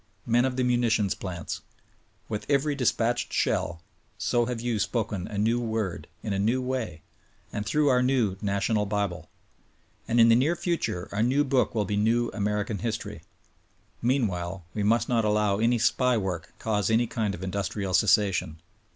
[0.25, 1.61] Men of the munitions plants:
[2.27, 3.83] With every dispatched shell
[4.17, 7.03] so have you spoken a new word, in a new way,
[7.53, 9.29] and through our new national bible.
[10.07, 13.21] And in the near future our new book will be new American history.
[14.01, 18.59] Meantime we must not allow any SPY work cause any kind of industrial cessation.